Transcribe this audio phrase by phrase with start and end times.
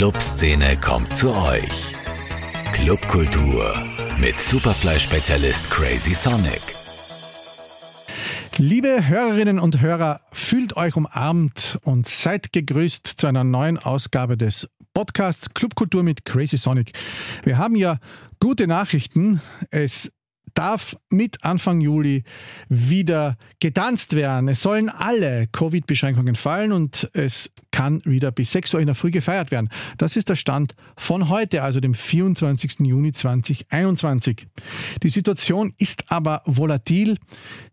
[0.00, 1.92] Clubszene kommt zu euch.
[2.72, 3.70] Clubkultur
[4.18, 6.62] mit Superfly-Spezialist Crazy Sonic.
[8.56, 14.70] Liebe Hörerinnen und Hörer, fühlt euch umarmt und seid gegrüßt zu einer neuen Ausgabe des
[14.94, 16.92] Podcasts Clubkultur mit Crazy Sonic.
[17.44, 17.98] Wir haben ja
[18.40, 19.42] gute Nachrichten.
[19.70, 20.10] Es
[20.54, 22.24] darf mit Anfang Juli
[22.68, 24.48] wieder getanzt werden.
[24.48, 29.10] Es sollen alle Covid-Beschränkungen fallen und es kann wieder bis 6 Uhr in der Früh
[29.10, 29.68] gefeiert werden.
[29.98, 32.80] Das ist der Stand von heute, also dem 24.
[32.80, 34.46] Juni 2021.
[35.02, 37.18] Die Situation ist aber volatil,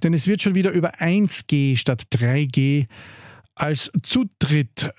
[0.03, 2.87] denn es wird schon wieder über 1G statt 3G
[3.55, 4.91] als Zutritt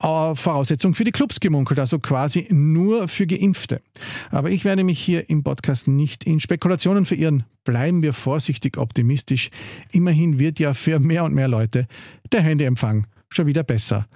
[0.00, 3.82] Voraussetzung für die Clubs gemunkelt, also quasi nur für Geimpfte.
[4.30, 7.44] Aber ich werde mich hier im Podcast nicht in Spekulationen verirren.
[7.64, 9.50] Bleiben wir vorsichtig optimistisch.
[9.92, 11.86] Immerhin wird ja für mehr und mehr Leute
[12.32, 14.06] der Handyempfang schon wieder besser.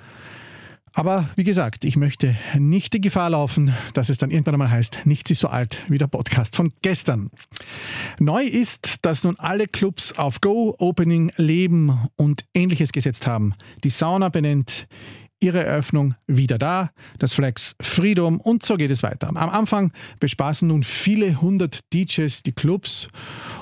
[0.96, 5.00] Aber wie gesagt, ich möchte nicht die Gefahr laufen, dass es dann irgendwann einmal heißt,
[5.06, 7.30] nichts ist so alt wie der Podcast von gestern.
[8.20, 13.54] Neu ist, dass nun alle Clubs auf Go, Opening, Leben und ähnliches gesetzt haben.
[13.82, 14.86] Die Sauna benennt
[15.40, 18.40] ihre Eröffnung wieder da, das Flex Freedom.
[18.40, 19.28] Und so geht es weiter.
[19.28, 23.08] Am Anfang bespaßen nun viele hundert DJs die Clubs.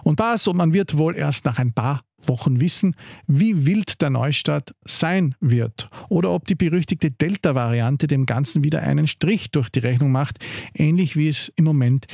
[0.04, 2.94] Und Bars und man wird wohl erst nach ein paar Wochen wissen,
[3.26, 5.90] wie wild der Neustart sein wird.
[6.08, 10.38] Oder ob die berüchtigte Delta-Variante dem Ganzen wieder einen Strich durch die Rechnung macht,
[10.74, 12.06] ähnlich wie es im Moment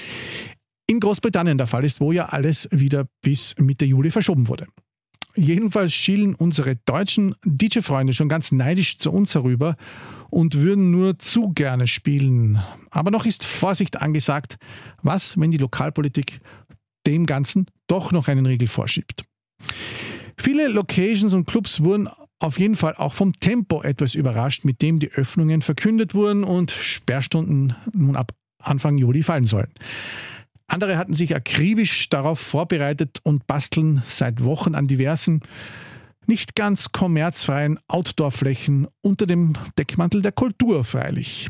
[0.87, 4.67] in Großbritannien der Fall ist, wo ja alles wieder bis Mitte Juli verschoben wurde.
[5.39, 9.77] Jedenfalls schielen unsere deutschen DJ-Freunde schon ganz neidisch zu uns herüber
[10.31, 12.61] und würden nur zu gerne spielen.
[12.91, 14.57] Aber noch ist Vorsicht angesagt,
[15.01, 16.41] was, wenn die Lokalpolitik
[17.07, 19.23] dem Ganzen doch noch einen Riegel vorschiebt.
[20.37, 22.09] Viele Locations und Clubs wurden
[22.41, 26.73] auf jeden Fall auch vom Tempo etwas überrascht, mit dem die Öffnungen verkündet wurden und
[26.73, 29.71] Sperrstunden nun ab Anfang Juli fallen sollen.
[30.69, 35.41] Andere hatten sich akribisch darauf vorbereitet und basteln seit Wochen an diversen,
[36.27, 41.49] nicht ganz kommerzfreien Outdoor-Flächen unter dem Deckmantel der Kultur freilich.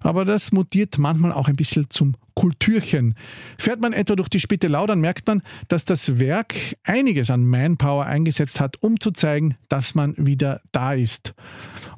[0.00, 3.14] Aber das mutiert manchmal auch ein bisschen zum Kulturchen.
[3.58, 6.54] Fährt man etwa durch die Spitte Laudern, merkt man, dass das Werk
[6.84, 11.34] einiges an Manpower eingesetzt hat, um zu zeigen, dass man wieder da ist.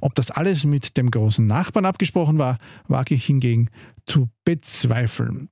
[0.00, 2.58] Ob das alles mit dem großen Nachbarn abgesprochen war,
[2.88, 3.68] wage ich hingegen
[4.06, 5.48] zu bezweifeln.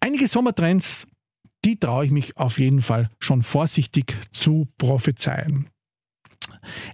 [0.00, 1.06] Einige Sommertrends,
[1.64, 5.68] die traue ich mich auf jeden Fall schon vorsichtig zu prophezeien.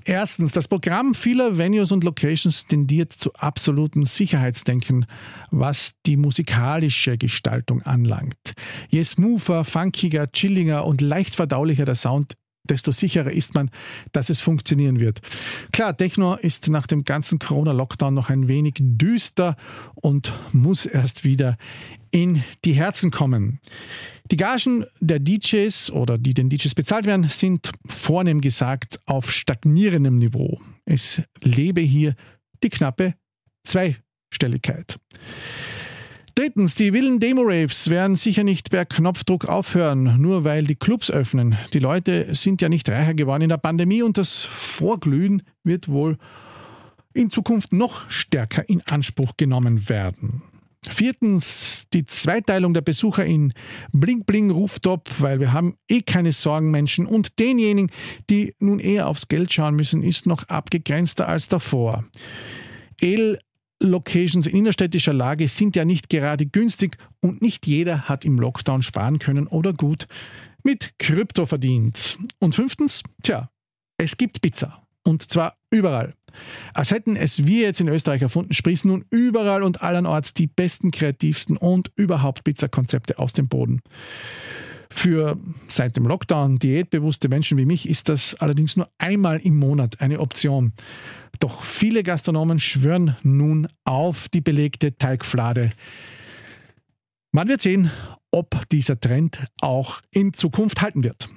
[0.05, 5.07] Erstens, das Programm vieler Venues und Locations tendiert zu absolutem Sicherheitsdenken,
[5.51, 8.53] was die musikalische Gestaltung anlangt.
[8.89, 13.71] Je smoother, funkiger, chilliger und leicht verdaulicher der Sound desto sicherer ist man,
[14.13, 15.21] dass es funktionieren wird.
[15.73, 19.57] Klar, Techno ist nach dem ganzen Corona-Lockdown noch ein wenig düster
[19.95, 21.57] und muss erst wieder
[22.11, 23.61] in die Herzen kommen.
[24.31, 30.17] Die Gagen der DJs oder die den DJs bezahlt werden, sind vornehm gesagt auf stagnierendem
[30.19, 30.61] Niveau.
[30.87, 32.15] Es lebe hier
[32.63, 33.15] die knappe
[33.65, 34.99] Zweistelligkeit.
[36.37, 41.57] Drittens, die wilden Demo-Raves werden sicher nicht per Knopfdruck aufhören, nur weil die Clubs öffnen.
[41.73, 46.19] Die Leute sind ja nicht reicher geworden in der Pandemie und das Vorglühen wird wohl
[47.13, 50.43] in Zukunft noch stärker in Anspruch genommen werden.
[50.89, 53.53] Viertens, die Zweiteilung der Besucher in
[53.93, 57.93] Bling Bling Rooftop, weil wir haben eh keine Sorgenmenschen und denjenigen,
[58.29, 62.05] die nun eher aufs Geld schauen müssen, ist noch abgegrenzter als davor.
[63.01, 63.39] El
[63.87, 68.83] Locations in innerstädtischer Lage sind ja nicht gerade günstig und nicht jeder hat im Lockdown
[68.83, 70.07] sparen können oder gut
[70.63, 72.19] mit Krypto verdient.
[72.39, 73.51] Und fünftens, tja,
[73.99, 74.83] es gibt Pizza.
[75.05, 76.15] Und zwar überall.
[76.73, 80.91] Als hätten es wir jetzt in Österreich erfunden, sprießen nun überall und allerorts die besten,
[80.91, 83.83] kreativsten und überhaupt Pizzakonzepte aus dem Boden.
[84.91, 90.01] Für seit dem Lockdown diätbewusste Menschen wie mich ist das allerdings nur einmal im Monat
[90.01, 90.73] eine Option.
[91.41, 95.73] Doch viele Gastronomen schwören nun auf die belegte Teigflade.
[97.33, 97.91] Man wird sehen,
[98.31, 101.29] ob dieser Trend auch in Zukunft halten wird.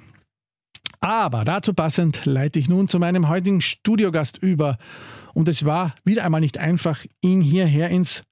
[1.00, 4.78] Aber dazu passend leite ich nun zu meinem heutigen Studiogast über.
[5.34, 8.24] Und es war wieder einmal nicht einfach, ihn hierher ins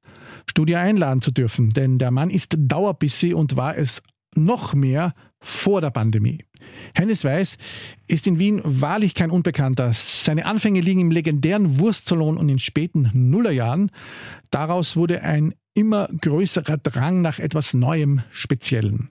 [0.49, 4.03] Studio einladen zu dürfen, denn der Mann ist dauerbissig und war es
[4.37, 6.45] noch mehr vor der Pandemie.
[6.95, 7.57] Hennes Weiß
[8.07, 9.93] ist in Wien wahrlich kein Unbekannter.
[9.93, 13.91] Seine Anfänge liegen im legendären Wurstsalon und in späten Nullerjahren.
[14.51, 19.11] Daraus wurde ein immer größerer Drang nach etwas Neuem, Speziellem.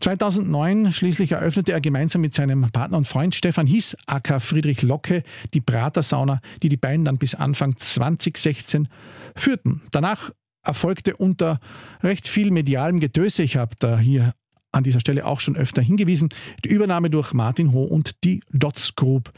[0.00, 5.22] 2009 schließlich eröffnete er gemeinsam mit seinem Partner und Freund Stefan Hies, aka Friedrich Locke,
[5.54, 8.88] die Pratersauna, die die beiden dann bis Anfang 2016
[9.34, 9.82] führten.
[9.90, 10.30] Danach
[10.62, 11.60] erfolgte unter
[12.02, 14.34] recht viel medialem Getöse, ich habe da hier
[14.76, 16.28] an dieser Stelle auch schon öfter hingewiesen,
[16.64, 19.32] die Übernahme durch Martin Ho und die Dots Group,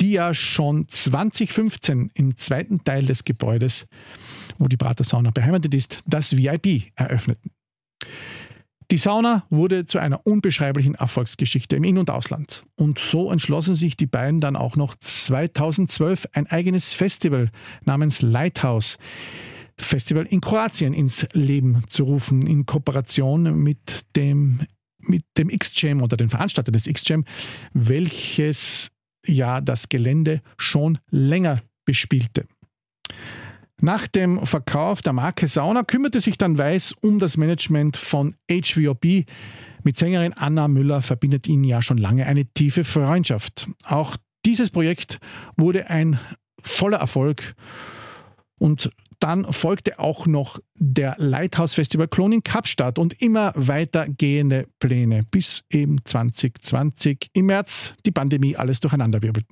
[0.00, 3.86] die ja schon 2015 im zweiten Teil des Gebäudes,
[4.58, 7.50] wo die Prater Sauna beheimatet ist, das VIP eröffneten.
[8.90, 12.64] Die Sauna wurde zu einer unbeschreiblichen Erfolgsgeschichte im In- und Ausland.
[12.74, 17.50] Und so entschlossen sich die beiden dann auch noch 2012 ein eigenes Festival
[17.84, 18.96] namens Lighthouse
[19.80, 24.60] Festival in Kroatien ins Leben zu rufen, in Kooperation mit dem,
[25.00, 27.24] mit dem X-Jam oder dem Veranstalter des X-Jam,
[27.72, 28.90] welches
[29.26, 32.46] ja das Gelände schon länger bespielte.
[33.80, 39.24] Nach dem Verkauf der Marke Sauna kümmerte sich dann Weiß um das Management von HVOB.
[39.84, 43.68] Mit Sängerin Anna Müller verbindet ihn ja schon lange eine tiefe Freundschaft.
[43.84, 45.20] Auch dieses Projekt
[45.56, 46.18] wurde ein
[46.64, 47.54] voller Erfolg
[48.58, 48.90] und
[49.20, 55.64] dann folgte auch noch der Lighthouse Festival Klon in Kapstadt und immer weitergehende Pläne, bis
[55.70, 59.46] eben 2020 im März die Pandemie alles durcheinanderwirbelt.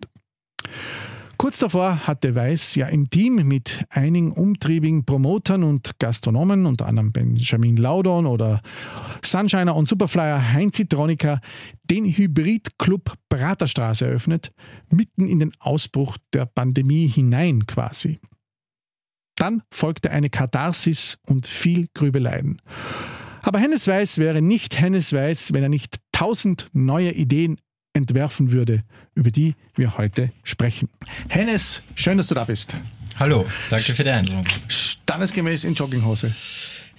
[1.38, 7.12] Kurz davor hatte Weiß ja im Team mit einigen umtriebigen Promotern und Gastronomen, unter anderem
[7.12, 8.62] Benjamin Laudon oder
[9.22, 11.40] Sunshiner und Superflyer Heinz Zitronika,
[11.84, 14.50] den Hybrid-Club Praterstraße eröffnet,
[14.90, 18.18] mitten in den Ausbruch der Pandemie hinein quasi.
[19.36, 22.60] Dann folgte eine Katharsis und viel Grübeleien.
[23.42, 27.60] Aber Hennes Weiß wäre nicht Hennes Weiß, wenn er nicht tausend neue Ideen
[27.92, 28.82] entwerfen würde,
[29.14, 30.88] über die wir heute sprechen.
[31.28, 32.74] Hennes, schön, dass du da bist.
[33.18, 34.44] Hallo, danke für die Einladung.
[34.68, 36.34] Standesgemäß in Jogginghose.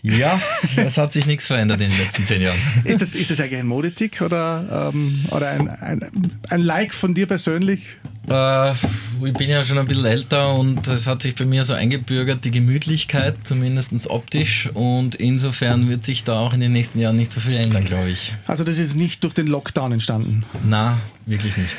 [0.02, 0.40] Ja,
[0.78, 2.58] es hat sich nichts verändert in den letzten zehn Jahren.
[2.84, 6.02] Ist das, ist das eigentlich ein Modetick oder, ähm, oder ein, ein,
[6.50, 7.82] ein Like von dir persönlich?
[8.30, 11.74] Äh, ich bin ja schon ein bisschen älter und es hat sich bei mir so
[11.74, 14.70] eingebürgert, die Gemütlichkeit, zumindest optisch.
[14.74, 18.10] Und insofern wird sich da auch in den nächsten Jahren nicht so viel ändern, glaube
[18.10, 18.34] ich.
[18.46, 20.44] Also das ist nicht durch den Lockdown entstanden?
[20.64, 21.76] Na, wirklich nicht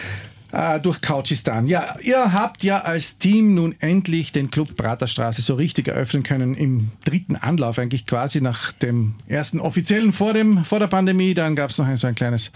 [0.52, 1.66] äh, durch Couchistan.
[1.66, 6.54] Ja, ihr habt ja als Team nun endlich den Club Praterstraße so richtig eröffnen können,
[6.54, 11.34] im dritten Anlauf eigentlich quasi nach dem ersten offiziellen vor, dem, vor der Pandemie.
[11.34, 12.50] Dann gab es noch ein, so ein kleines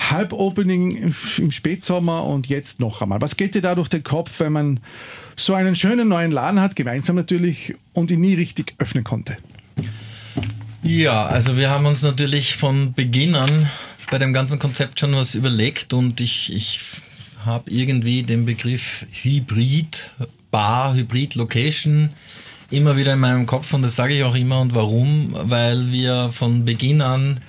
[0.00, 3.20] Halbopening im Spätsommer und jetzt noch einmal.
[3.20, 4.80] Was geht dir da durch den Kopf, wenn man
[5.36, 9.36] so einen schönen neuen Laden hat, gemeinsam natürlich, und ihn nie richtig öffnen konnte?
[10.82, 13.68] Ja, also wir haben uns natürlich von Beginn an
[14.10, 16.80] bei dem ganzen Konzept schon was überlegt und ich, ich
[17.44, 20.10] habe irgendwie den Begriff Hybrid,
[20.50, 22.08] Bar, Hybrid Location
[22.70, 26.30] immer wieder in meinem Kopf und das sage ich auch immer und warum, weil wir
[26.32, 27.40] von Beginn an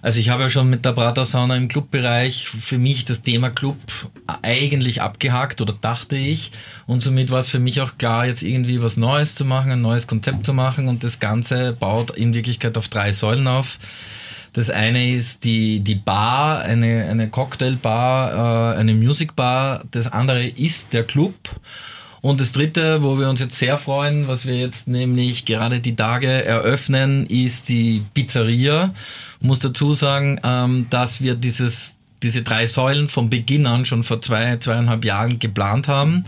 [0.00, 3.50] also ich habe ja schon mit der Prater Sauna im Clubbereich für mich das Thema
[3.50, 3.76] Club
[4.42, 6.52] eigentlich abgehakt oder dachte ich.
[6.86, 9.82] Und somit war es für mich auch klar, jetzt irgendwie was Neues zu machen, ein
[9.82, 10.88] neues Konzept zu machen.
[10.88, 13.78] Und das Ganze baut in Wirklichkeit auf drei Säulen auf.
[14.58, 19.84] Das eine ist die, die Bar, eine, eine Cocktailbar, äh, eine Musicbar.
[19.92, 21.32] Das andere ist der Club.
[22.22, 25.94] Und das dritte, wo wir uns jetzt sehr freuen, was wir jetzt nämlich gerade die
[25.94, 28.92] Tage eröffnen, ist die Pizzeria.
[29.40, 34.02] Ich muss dazu sagen, ähm, dass wir dieses, diese drei Säulen von Beginn an schon
[34.02, 36.24] vor zwei, zweieinhalb Jahren geplant haben.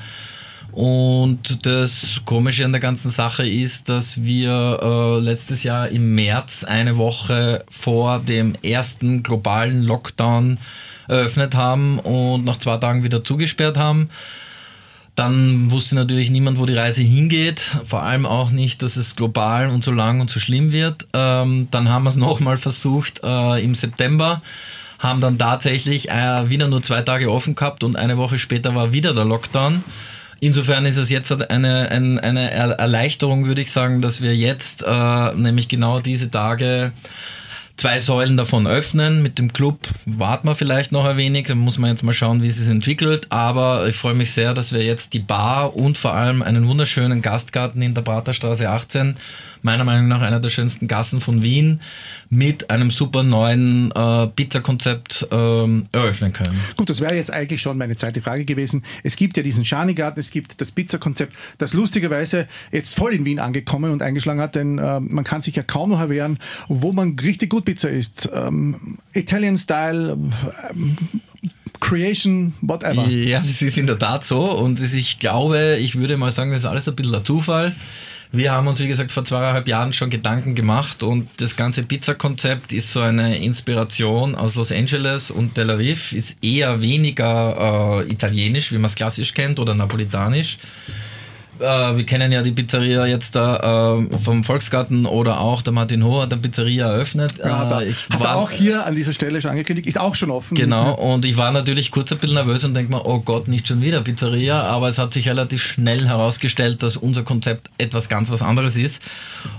[0.72, 6.64] Und das Komische an der ganzen Sache ist, dass wir äh, letztes Jahr im März,
[6.64, 10.58] eine Woche vor dem ersten globalen Lockdown,
[11.08, 14.10] eröffnet haben und nach zwei Tagen wieder zugesperrt haben.
[15.16, 17.60] Dann wusste natürlich niemand, wo die Reise hingeht.
[17.84, 21.08] Vor allem auch nicht, dass es global und so lang und so schlimm wird.
[21.12, 24.40] Ähm, dann haben wir es nochmal versucht äh, im September
[25.00, 28.92] haben dann tatsächlich äh, wieder nur zwei Tage offen gehabt und eine Woche später war
[28.92, 29.82] wieder der Lockdown.
[30.40, 35.32] Insofern ist es jetzt eine, eine, eine Erleichterung, würde ich sagen, dass wir jetzt äh,
[35.34, 36.92] nämlich genau diese Tage
[37.80, 39.22] zwei Säulen davon öffnen.
[39.22, 42.42] Mit dem Club warten wir vielleicht noch ein wenig, dann muss man jetzt mal schauen,
[42.42, 43.26] wie es sich entwickelt.
[43.30, 47.22] Aber ich freue mich sehr, dass wir jetzt die Bar und vor allem einen wunderschönen
[47.22, 49.16] Gastgarten in der Praterstraße 18
[49.62, 51.80] meiner Meinung nach einer der schönsten Gassen von Wien,
[52.28, 56.60] mit einem super neuen äh, Pizza-Konzept ähm, eröffnen können.
[56.76, 58.84] Gut, das wäre jetzt eigentlich schon meine zweite Frage gewesen.
[59.02, 63.38] Es gibt ja diesen Schanigarten, es gibt das Pizza-Konzept, das lustigerweise jetzt voll in Wien
[63.38, 66.38] angekommen und eingeschlagen hat, denn äh, man kann sich ja kaum noch erwehren,
[66.68, 68.28] wo man richtig gut Pizza isst.
[68.32, 70.16] Ähm, Italian Style,
[70.70, 70.96] ähm,
[71.80, 73.08] Creation, whatever.
[73.08, 76.60] Ja, das ist in der Tat so und ich glaube, ich würde mal sagen, das
[76.60, 77.74] ist alles ein bisschen ein Zufall.
[78.32, 82.72] Wir haben uns, wie gesagt, vor zweieinhalb Jahren schon Gedanken gemacht und das ganze Pizza-Konzept
[82.72, 88.70] ist so eine Inspiration aus Los Angeles und Tel Aviv, ist eher weniger äh, italienisch,
[88.70, 90.58] wie man es klassisch kennt, oder napolitanisch
[91.60, 96.04] äh, wir kennen ja die Pizzeria jetzt da äh, vom Volksgarten oder auch der Martin
[96.04, 97.34] Ho hat eine Pizzeria eröffnet.
[97.38, 100.30] Ja, äh, ich hat war, auch hier an dieser Stelle schon angekündigt, ist auch schon
[100.30, 100.54] offen.
[100.54, 103.66] Genau, und ich war natürlich kurz ein bisschen nervös und denke mir, oh Gott, nicht
[103.68, 108.30] schon wieder Pizzeria, aber es hat sich relativ schnell herausgestellt, dass unser Konzept etwas ganz
[108.30, 109.02] was anderes ist.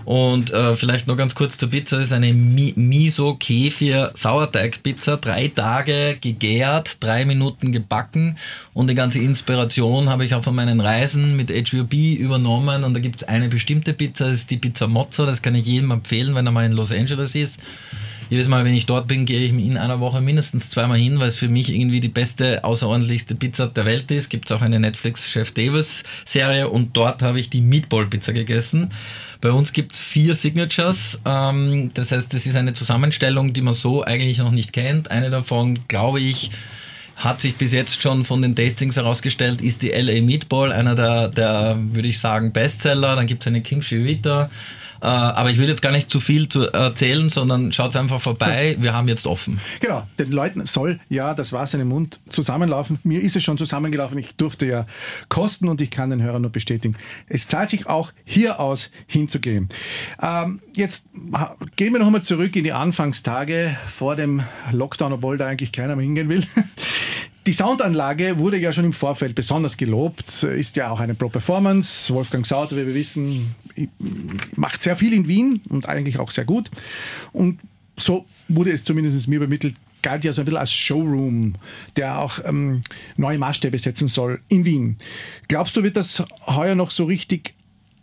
[0.06, 7.04] Und äh, vielleicht noch ganz kurz zur Pizza, das ist eine Miso-Kefir-Sauerteig-Pizza, drei Tage gegärt,
[7.04, 8.38] drei Minuten gebacken
[8.74, 12.96] und die ganze Inspiration habe ich auch von meinen Reisen mit HBO B übernommen und
[12.96, 15.92] da gibt es eine bestimmte Pizza, das ist die Pizza Mozza, das kann ich jedem
[15.92, 17.60] empfehlen, wenn er mal in Los Angeles ist.
[18.32, 21.28] Jedes Mal, wenn ich dort bin, gehe ich in einer Woche mindestens zweimal hin, weil
[21.28, 24.30] es für mich irgendwie die beste, außerordentlichste Pizza der Welt ist.
[24.30, 28.32] Gibt es auch eine Netflix Chef Davis Serie und dort habe ich die Meatball Pizza
[28.32, 28.88] gegessen.
[29.42, 31.20] Bei uns gibt es vier Signatures.
[31.26, 35.12] Ähm, das heißt, das ist eine Zusammenstellung, die man so eigentlich noch nicht kennt.
[35.12, 36.52] Eine davon, glaube ich,
[37.24, 41.28] hat sich bis jetzt schon von den Tastings herausgestellt, ist die LA Meatball, einer der,
[41.30, 43.16] der würde ich sagen, Bestseller.
[43.16, 44.50] Dann gibt es eine Kimchi Vita.
[45.02, 48.78] Äh, aber ich will jetzt gar nicht zu viel zu erzählen, sondern schaut einfach vorbei.
[48.80, 49.60] Wir haben jetzt offen.
[49.80, 53.00] Genau, den Leuten soll ja das Wasser in den Mund zusammenlaufen.
[53.04, 54.18] Mir ist es schon zusammengelaufen.
[54.20, 54.86] Ich durfte ja
[55.30, 56.96] kosten und ich kann den Hörern nur bestätigen.
[57.28, 59.70] Es zahlt sich auch hier aus hinzugehen.
[60.22, 61.08] Ähm, jetzt
[61.76, 65.96] gehen wir noch einmal zurück in die Anfangstage vor dem Lockdown, obwohl da eigentlich keiner
[65.96, 66.46] mehr hingehen will.
[67.48, 72.14] Die Soundanlage wurde ja schon im Vorfeld besonders gelobt, ist ja auch eine Pro-Performance.
[72.14, 73.56] Wolfgang Sauter, wie wir wissen,
[74.56, 76.70] macht sehr viel in Wien und eigentlich auch sehr gut.
[77.34, 77.60] Und
[77.98, 81.56] so wurde es zumindest mir übermittelt, galt ja so ein bisschen als Showroom,
[81.96, 82.82] der auch ähm,
[83.18, 84.98] neue Maßstäbe setzen soll in Wien.
[85.48, 87.56] Glaubst du, wird das heuer noch so richtig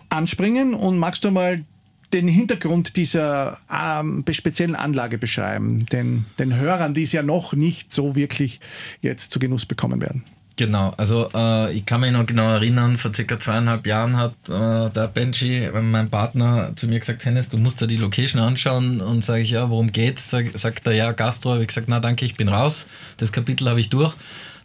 [0.09, 0.75] anspringen?
[0.75, 1.64] Und magst du mal
[2.12, 7.92] den Hintergrund dieser ähm, speziellen Anlage beschreiben, den, den Hörern, die es ja noch nicht
[7.92, 8.60] so wirklich
[9.02, 10.24] jetzt zu Genuss bekommen werden?
[10.58, 14.90] Genau, also äh, ich kann mich noch genau erinnern, vor circa zweieinhalb Jahren hat äh,
[14.90, 19.00] der Benji, äh, mein Partner, zu mir gesagt, Hennes, du musst dir die Location anschauen
[19.00, 20.30] und sage ich, ja, worum geht's?
[20.30, 21.52] Sag, sagt er, ja, Gastro.
[21.52, 22.86] Habe ich gesagt, na danke, ich bin raus.
[23.18, 24.14] Das Kapitel habe ich durch.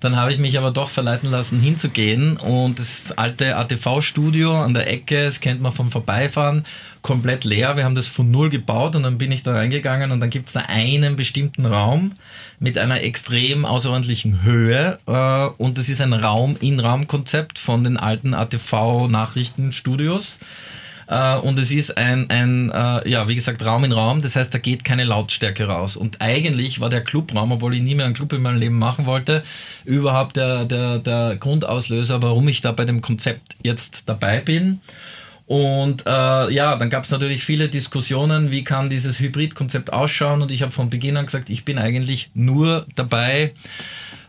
[0.04, 4.92] Dann habe ich mich aber doch verleiten lassen, hinzugehen und das alte ATV-Studio an der
[4.92, 6.66] Ecke, das kennt man vom Vorbeifahren,
[7.02, 7.78] komplett leer.
[7.78, 10.50] Wir haben das von null gebaut und dann bin ich da reingegangen und dann gibt
[10.50, 12.12] es da einen bestimmten Raum
[12.60, 20.42] mit einer extrem außerordentlichen Höhe äh, und das ist ein Raum-in-Raum-Konzept von den alten ATV-Nachrichtenstudios.
[21.08, 24.22] Äh, und es ist ein, ein äh, ja, wie gesagt, Raum in Raum.
[24.22, 25.96] Das heißt, da geht keine Lautstärke raus.
[25.96, 29.06] Und eigentlich war der Clubraum, obwohl ich nie mehr einen Club in meinem Leben machen
[29.06, 29.44] wollte,
[29.86, 34.82] überhaupt der, der, der Grundauslöser, warum ich da bei dem Konzept jetzt dabei bin.
[35.46, 36.10] Und äh,
[36.54, 40.42] ja, dann gab es natürlich viele Diskussionen, wie kann dieses Hybridkonzept ausschauen.
[40.42, 43.54] Und ich habe von Beginn an gesagt, ich bin eigentlich nur dabei,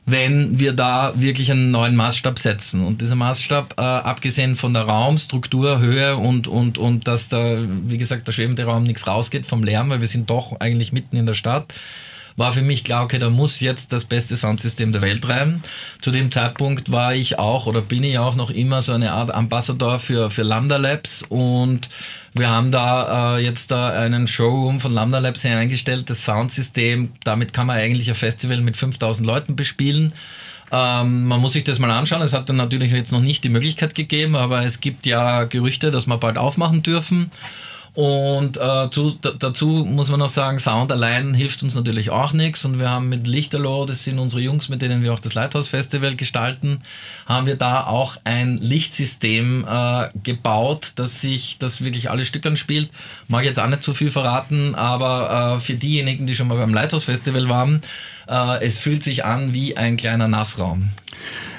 [0.07, 2.85] wenn wir da wirklich einen neuen Maßstab setzen.
[2.85, 7.97] Und dieser Maßstab, äh, abgesehen von der Raumstruktur, Höhe und, und, und dass da, wie
[7.97, 11.25] gesagt, der schwebende Raum nichts rausgeht vom Lärm, weil wir sind doch eigentlich mitten in
[11.25, 11.73] der Stadt,
[12.37, 15.63] war für mich klar, okay, da muss jetzt das beste Soundsystem der Welt rein.
[16.01, 19.33] Zu dem Zeitpunkt war ich auch oder bin ich auch noch immer so eine Art
[19.33, 21.89] Ambassador für, für Lambda Labs und
[22.35, 27.53] wir haben da äh, jetzt da einen Showroom von Lambda Labs eingestellt, das Soundsystem, damit
[27.53, 30.13] kann man eigentlich ein Festival mit 5000 Leuten bespielen.
[30.73, 32.23] Ähm, man muss sich das mal anschauen.
[32.23, 35.93] Es hat dann natürlich jetzt noch nicht die Möglichkeit gegeben, aber es gibt ja Gerüchte,
[35.93, 37.31] dass wir bald aufmachen dürfen.
[37.95, 42.65] Und äh, zu, dazu muss man noch sagen, Sound allein hilft uns natürlich auch nichts.
[42.65, 45.69] Und wir haben mit Lichterloh, das sind unsere Jungs, mit denen wir auch das Lighthouse
[45.69, 46.81] Festival gestalten,
[47.27, 52.91] haben wir da auch ein Lichtsystem äh, gebaut, dass sich das wirklich alle Stück anspielt.
[53.29, 56.75] Mag jetzt auch nicht zu viel verraten, aber äh, für diejenigen, die schon mal beim
[56.75, 57.81] Lighthouse Festival waren,
[58.29, 60.91] äh, es fühlt sich an wie ein kleiner Nassraum.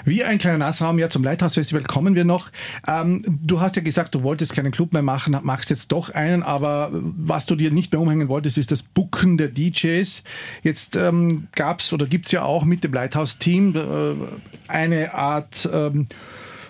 [0.06, 2.52] Wie ein kleiner Nassraum, ja, zum Lighthouse-Festival kommen wir noch.
[2.88, 6.44] Ähm, du hast ja gesagt, du wolltest keinen Club mehr machen, machst jetzt doch einen,
[6.44, 10.24] aber was du dir nicht mehr umhängen wolltest, ist das Booken der DJs.
[10.62, 15.68] Jetzt ähm, gab es oder gibt es ja auch mit dem Lighthouse-Team äh, eine Art
[15.74, 16.08] ähm,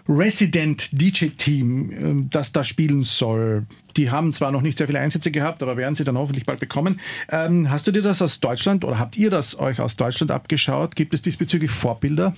[0.07, 3.65] Resident DJ-Team, äh, das da spielen soll.
[3.97, 6.59] Die haben zwar noch nicht sehr viele Einsätze gehabt, aber werden sie dann hoffentlich bald
[6.59, 6.99] bekommen.
[7.29, 10.95] Ähm, hast du dir das aus Deutschland oder habt ihr das euch aus Deutschland abgeschaut?
[10.95, 12.33] Gibt es diesbezüglich Vorbilder?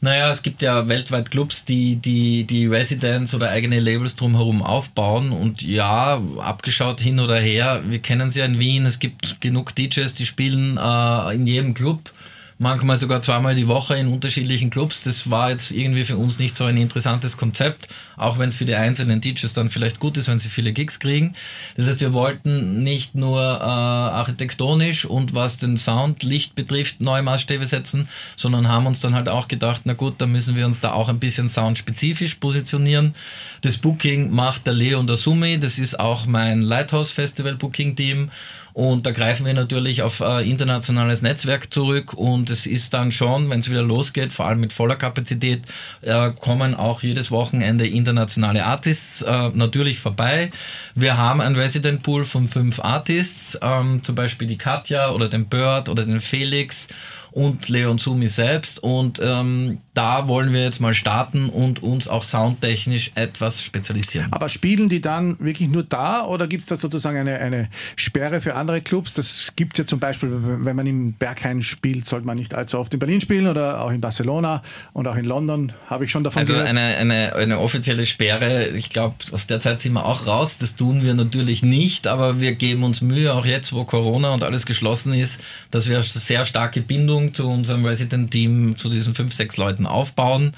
[0.00, 5.32] Naja, es gibt ja weltweit Clubs, die die, die Residents oder eigene Labels drumherum aufbauen.
[5.32, 9.74] Und ja, abgeschaut hin oder her, wir kennen sie ja in Wien, es gibt genug
[9.74, 12.12] DJs, die spielen äh, in jedem Club
[12.58, 15.04] manchmal sogar zweimal die Woche in unterschiedlichen Clubs.
[15.04, 18.64] Das war jetzt irgendwie für uns nicht so ein interessantes Konzept, auch wenn es für
[18.64, 21.34] die einzelnen Teachers dann vielleicht gut ist, wenn sie viele Gigs kriegen.
[21.76, 27.22] Das heißt, wir wollten nicht nur äh, architektonisch und was den Sound, Licht betrifft, neue
[27.22, 30.80] Maßstäbe setzen, sondern haben uns dann halt auch gedacht, na gut, dann müssen wir uns
[30.80, 33.14] da auch ein bisschen soundspezifisch positionieren.
[33.60, 37.94] Das Booking macht der Leo und der Sumi, das ist auch mein Lighthouse Festival Booking
[37.94, 38.30] Team
[38.78, 43.50] und da greifen wir natürlich auf äh, internationales Netzwerk zurück und es ist dann schon,
[43.50, 45.62] wenn es wieder losgeht, vor allem mit voller Kapazität,
[46.02, 50.52] äh, kommen auch jedes Wochenende internationale Artists äh, natürlich vorbei.
[50.94, 55.48] Wir haben ein Resident Pool von fünf Artists, ähm, zum Beispiel die Katja oder den
[55.48, 56.86] Bird oder den Felix
[57.32, 58.80] und Leon Sumi selbst.
[58.82, 64.28] Und ähm, da wollen wir jetzt mal starten und uns auch soundtechnisch etwas spezialisieren.
[64.30, 68.40] Aber spielen die dann wirklich nur da oder gibt es da sozusagen eine, eine Sperre
[68.40, 69.14] für andere Clubs?
[69.14, 72.78] Das gibt es ja zum Beispiel, wenn man im Berghain spielt, sollte man nicht allzu
[72.78, 74.62] oft in Berlin spielen oder auch in Barcelona
[74.92, 76.68] und auch in London, habe ich schon davon also gehört.
[76.68, 80.58] Also eine, eine, eine offizielle Sperre, ich glaube, aus der Zeit sind wir auch raus.
[80.58, 84.44] Das tun wir natürlich nicht, aber wir geben uns Mühe, auch jetzt, wo Corona und
[84.44, 85.40] alles geschlossen ist,
[85.72, 90.52] dass wir eine sehr starke Bindung zu unserem Resident-Team, zu diesen fünf, sechs Leuten aufbauen.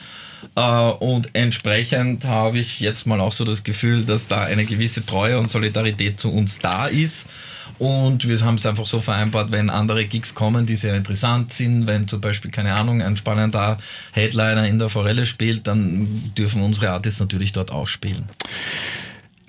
[0.57, 5.05] Äh, und entsprechend habe ich jetzt mal auch so das Gefühl, dass da eine gewisse
[5.05, 7.27] Treue und Solidarität zu uns da ist.
[7.79, 11.87] Und wir haben es einfach so vereinbart, wenn andere Gigs kommen, die sehr interessant sind,
[11.87, 13.79] wenn zum Beispiel, keine Ahnung, ein spannender
[14.13, 16.07] Headliner in der Forelle spielt, dann
[16.37, 18.27] dürfen unsere Artists natürlich dort auch spielen.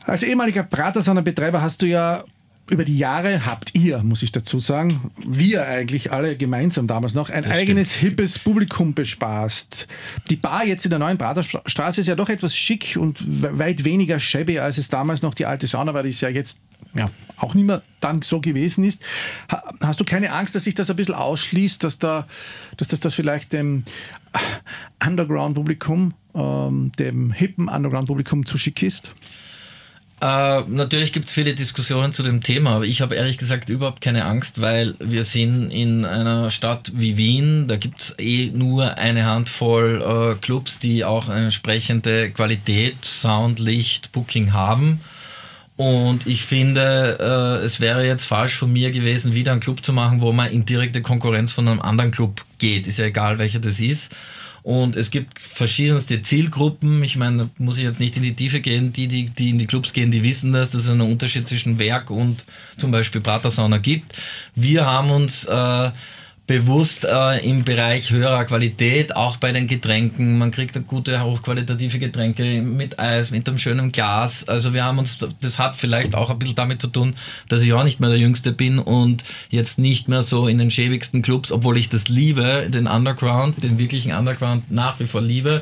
[0.06, 2.24] Als ehemaliger Pratersonner-Betreiber hast du ja
[2.70, 7.30] über die Jahre habt ihr, muss ich dazu sagen, wir eigentlich alle gemeinsam damals noch,
[7.30, 8.12] ein das eigenes stimmt.
[8.12, 9.88] hippes Publikum bespaßt.
[10.30, 13.20] Die Bar jetzt in der neuen Praterstraße ist ja doch etwas schick und
[13.58, 16.60] weit weniger shabby, als es damals noch die alte Sauna war, die es ja jetzt
[16.94, 19.01] ja, auch nicht mehr dann so gewesen ist.
[19.80, 22.27] Hast du keine Angst, dass sich das ein bisschen ausschließt, dass, da,
[22.77, 23.84] dass das, das vielleicht dem
[25.06, 29.12] Underground-Publikum, ähm, dem hippen Underground-Publikum zu schick ist?
[30.22, 34.01] Äh, natürlich gibt es viele Diskussionen zu dem Thema, aber ich habe ehrlich gesagt überhaupt
[34.01, 39.00] keine Angst, weil wir sind in einer Stadt wie Wien, da gibt es eh nur
[39.00, 45.01] eine Handvoll äh, Clubs, die auch eine entsprechende Qualität, Sound, Licht, Booking haben.
[45.75, 49.91] Und ich finde, äh, es wäre jetzt falsch von mir gewesen, wieder einen Club zu
[49.91, 52.86] machen, wo man in direkte Konkurrenz von einem anderen Club geht.
[52.86, 54.15] Ist ja egal, welcher das ist.
[54.63, 57.04] Und es gibt verschiedenste Zielgruppen.
[57.04, 58.93] Ich meine, muss ich jetzt nicht in die Tiefe gehen.
[58.93, 61.80] Die, die, die in die Clubs gehen, die wissen das, dass es einen Unterschied zwischen
[61.80, 62.45] Werk und
[62.78, 64.13] zum Beispiel Pratersauna gibt.
[64.56, 65.91] Wir haben uns äh,
[66.47, 70.38] bewusst äh, im Bereich höherer Qualität, auch bei den Getränken.
[70.38, 74.47] Man kriegt gute, hochqualitative Getränke mit Eis, mit einem schönen Glas.
[74.47, 77.15] Also wir haben uns, das hat vielleicht auch ein bisschen damit zu tun,
[77.47, 80.71] dass ich auch nicht mehr der Jüngste bin und jetzt nicht mehr so in den
[80.71, 85.62] schäbigsten Clubs, obwohl ich das liebe, den Underground, den wirklichen Underground nach wie vor liebe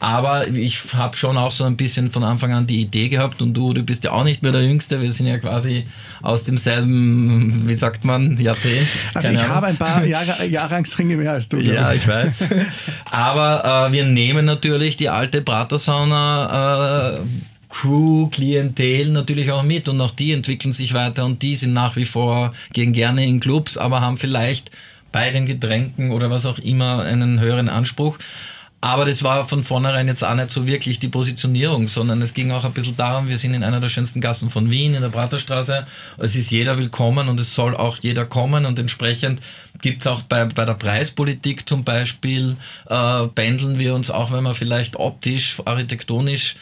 [0.00, 3.54] aber ich habe schon auch so ein bisschen von Anfang an die Idee gehabt und
[3.54, 5.02] du, du bist ja auch nicht mehr der Jüngste.
[5.02, 5.86] Wir sind ja quasi
[6.22, 8.86] aus demselben, wie sagt man, Jahrzehnt.
[9.14, 9.56] Also Keine ich Ahnung.
[9.56, 11.58] habe ein paar Jahr Jahrgangsringe mehr als du.
[11.58, 12.34] Ja, ich weiß.
[13.10, 17.20] Aber äh, wir nehmen natürlich die alte Pratersauna äh,
[17.68, 21.96] Crew, Klientel natürlich auch mit und auch die entwickeln sich weiter und die sind nach
[21.96, 24.70] wie vor, gehen gerne in Clubs, aber haben vielleicht
[25.12, 28.18] bei den Getränken oder was auch immer einen höheren Anspruch.
[28.80, 32.52] Aber das war von vornherein jetzt auch nicht so wirklich die Positionierung, sondern es ging
[32.52, 35.08] auch ein bisschen darum, wir sind in einer der schönsten Gassen von Wien, in der
[35.08, 35.84] Praterstraße.
[36.18, 39.40] Es ist jeder willkommen und es soll auch jeder kommen und entsprechend
[39.82, 42.56] gibt es auch bei, bei der Preispolitik zum Beispiel,
[42.88, 46.54] äh, pendeln wir uns auch, wenn man vielleicht optisch, architektonisch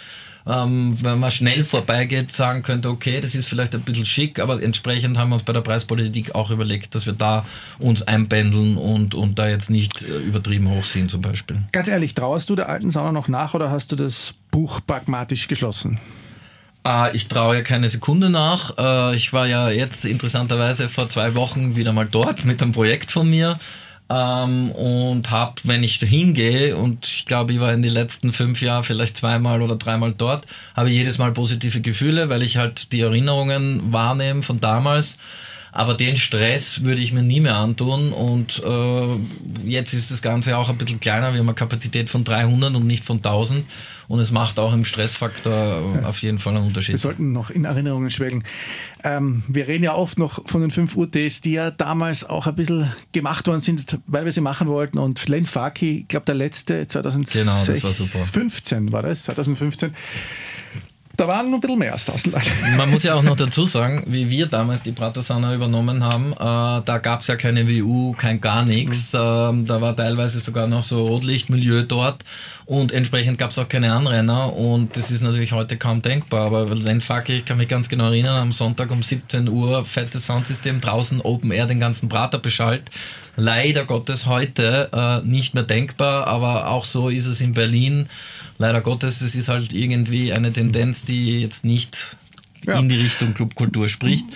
[0.47, 4.63] ähm, wenn man schnell vorbeigeht, sagen könnte, okay, das ist vielleicht ein bisschen schick, aber
[4.63, 7.45] entsprechend haben wir uns bei der Preispolitik auch überlegt, dass wir da
[7.79, 11.59] uns einpendeln und, und da jetzt nicht äh, übertrieben hoch sind zum Beispiel.
[11.73, 15.49] Ganz ehrlich, trauerst du der alten Sauna noch nach oder hast du das Buch pragmatisch
[15.49, 15.99] geschlossen?
[16.87, 18.79] Äh, ich traue ja keine Sekunde nach.
[18.79, 23.11] Äh, ich war ja jetzt interessanterweise vor zwei Wochen wieder mal dort mit einem Projekt
[23.11, 23.59] von mir
[24.09, 28.63] ähm, und habe, wenn ich hingehe, und ich glaube, ich war in den letzten fünf
[28.63, 33.01] Jahren vielleicht zweimal oder dreimal dort, habe jedes Mal positive Gefühle, weil ich halt die
[33.01, 35.17] Erinnerungen wahrnehme von damals.
[35.73, 38.13] Aber den Stress würde ich mir nie mehr antun.
[38.13, 41.33] Und äh, jetzt ist das Ganze auch ein bisschen kleiner.
[41.33, 43.65] Wir haben eine Kapazität von 300 und nicht von 1000.
[44.09, 46.95] Und es macht auch im Stressfaktor auf jeden Fall einen Unterschied.
[46.95, 48.45] Wir sollten noch in Erinnerungen schwelgen.
[49.03, 52.57] Ähm, wir reden ja oft noch von den 5 UTs, die ja damals auch ein
[52.57, 54.99] bisschen gemacht worden sind, weil wir sie machen wollten.
[54.99, 58.19] Und Len Faki, ich glaube, der letzte 2015 genau, das war super.
[58.33, 59.93] 15 war das, 2015
[61.17, 62.51] da waren noch ein bisschen mehr als 1000 Leute.
[62.77, 66.37] Man muss ja auch noch dazu sagen, wie wir damals die Pratasana übernommen haben, äh,
[66.85, 69.13] da gab es ja keine WU, kein gar nichts.
[69.13, 69.21] Mhm.
[69.21, 72.25] Ähm, da war teilweise sogar noch so Rotlichtmilieu dort
[72.67, 76.47] und entsprechend gab es auch keine Anrenner und das ist natürlich heute kaum denkbar.
[76.47, 80.27] Aber den Fuck, ich kann mich ganz genau erinnern, am Sonntag um 17 Uhr fettes
[80.27, 82.91] Soundsystem draußen Open Air den ganzen Prater beschallt.
[83.37, 88.09] Leider Gottes heute äh, nicht mehr denkbar, aber auch so ist es in Berlin
[88.59, 92.17] leider Gottes, es ist halt irgendwie eine Tendenz, die jetzt nicht
[92.67, 92.79] ja.
[92.79, 94.27] in die Richtung Clubkultur spricht.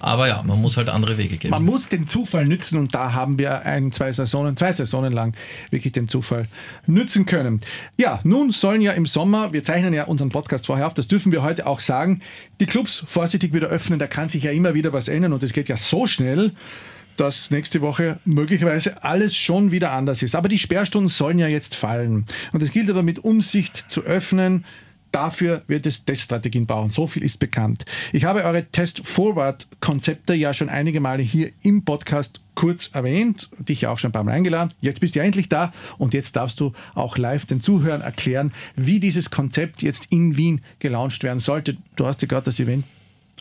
[0.00, 1.50] Aber ja, man muss halt andere Wege gehen.
[1.50, 5.36] Man muss den Zufall nützen und da haben wir ein, zwei Saisonen, zwei Saisonen lang
[5.70, 6.46] wirklich den Zufall
[6.86, 7.60] nützen können.
[7.96, 11.32] Ja, nun sollen ja im Sommer, wir zeichnen ja unseren Podcast vorher auf, das dürfen
[11.32, 12.20] wir heute auch sagen,
[12.60, 15.52] die Clubs vorsichtig wieder öffnen, da kann sich ja immer wieder was ändern und es
[15.52, 16.52] geht ja so schnell
[17.16, 20.34] dass nächste Woche möglicherweise alles schon wieder anders ist.
[20.34, 22.26] Aber die Sperrstunden sollen ja jetzt fallen.
[22.52, 24.64] Und es gilt aber mit Umsicht zu öffnen.
[25.12, 26.90] Dafür wird es Teststrategien bauen.
[26.90, 27.84] So viel ist bekannt.
[28.12, 33.90] Ich habe eure Test-Forward-Konzepte ja schon einige Male hier im Podcast kurz erwähnt, dich ja
[33.90, 34.72] auch schon ein paar Mal eingeladen.
[34.80, 38.98] Jetzt bist du endlich da und jetzt darfst du auch live den Zuhörern erklären, wie
[38.98, 41.76] dieses Konzept jetzt in Wien gelauncht werden sollte.
[41.94, 42.84] Du hast ja gerade das Event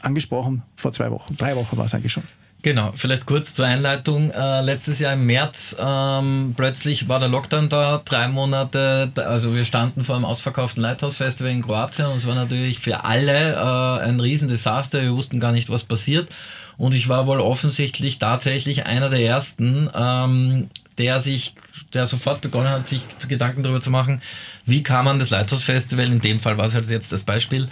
[0.01, 2.23] angesprochen vor zwei Wochen, drei Wochen war es eigentlich schon.
[2.63, 4.31] Genau, vielleicht kurz zur Einleitung.
[4.31, 9.65] Äh, letztes Jahr im März ähm, plötzlich war der Lockdown da, drei Monate, also wir
[9.65, 14.17] standen vor einem ausverkauften Lighthouse-Festival in Kroatien und es war natürlich für alle äh, ein
[14.21, 16.29] Riesendesaster, wir wussten gar nicht, was passiert.
[16.77, 21.55] Und ich war wohl offensichtlich tatsächlich einer der ersten, ähm, der sich,
[21.93, 24.21] der sofort begonnen hat, sich Gedanken darüber zu machen,
[24.65, 27.67] wie kann man das Lighthouse Festival, in dem Fall war es halt jetzt das Beispiel,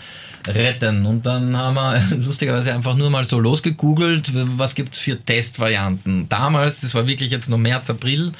[0.47, 1.05] retten.
[1.05, 6.27] Und dann haben wir lustigerweise einfach nur mal so losgegoogelt, was gibt's für Testvarianten.
[6.29, 8.31] Damals, das war wirklich jetzt nur März, April,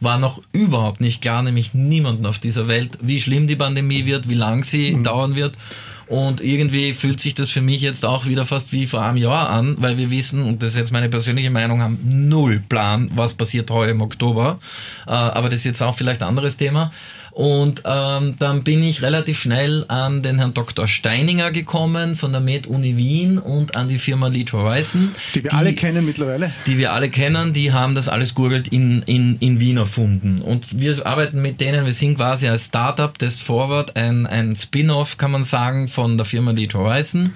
[0.00, 4.28] war noch überhaupt nicht klar, nämlich niemanden auf dieser Welt, wie schlimm die Pandemie wird,
[4.28, 5.04] wie lang sie mhm.
[5.04, 5.54] dauern wird.
[6.10, 9.48] Und irgendwie fühlt sich das für mich jetzt auch wieder fast wie vor einem Jahr
[9.48, 13.34] an, weil wir wissen, und das ist jetzt meine persönliche Meinung, haben null Plan, was
[13.34, 14.58] passiert heuer im Oktober.
[15.06, 16.90] Äh, aber das ist jetzt auch vielleicht ein anderes Thema.
[17.30, 20.86] Und ähm, dann bin ich relativ schnell an den Herrn Dr.
[20.86, 25.12] Steininger gekommen von der Med Uni Wien und an die Firma Lead Horizon.
[25.34, 26.52] Die wir die, alle kennen mittlerweile.
[26.66, 30.40] Die wir alle kennen, die haben das alles gurgelt in, in, in Wien erfunden.
[30.40, 35.16] Und wir arbeiten mit denen, wir sind quasi als Startup Test Forward ein, ein Spin-off,
[35.16, 37.32] kann man sagen, von der Firma Lead Horizon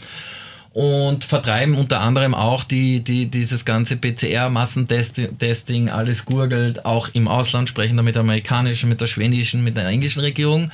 [0.74, 7.68] und vertreiben unter anderem auch die, die, dieses ganze PCR-Massentesting, alles gurgelt, auch im Ausland,
[7.68, 10.72] sprechen da mit der amerikanischen, mit der schwedischen, mit der englischen Regierung.